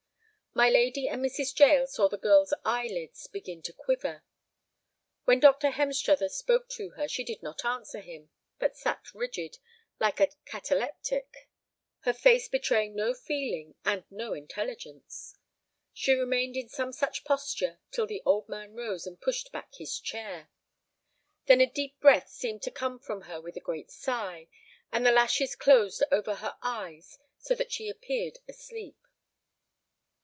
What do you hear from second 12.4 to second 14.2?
betraying no feeling and